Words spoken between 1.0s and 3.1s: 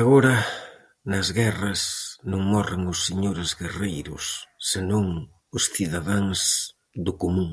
nas guerras non morren os